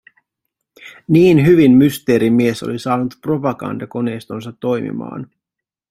Niin 1.07 1.45
hyvin 1.45 1.71
Mysteerimies 1.71 2.63
oli 2.63 2.79
saanut 2.79 3.13
propagandakoneistonsa 3.21 4.51
toimimaan. 4.59 5.31